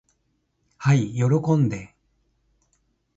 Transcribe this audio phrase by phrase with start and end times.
[0.79, 1.25] はい喜
[1.55, 1.95] んで。